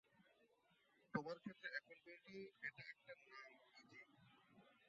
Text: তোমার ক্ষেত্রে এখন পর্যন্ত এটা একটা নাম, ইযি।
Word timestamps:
তোমার 1.13 1.37
ক্ষেত্রে 1.43 1.67
এখন 1.71 1.97
পর্যন্ত 1.99 2.27
এটা 2.67 2.83
একটা 2.93 3.13
নাম, 3.25 3.51
ইযি। 3.81 4.01